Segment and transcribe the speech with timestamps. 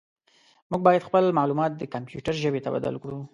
[0.69, 3.19] موږ باید خپل معلومات د کمپیوټر ژبې ته بدل کړو.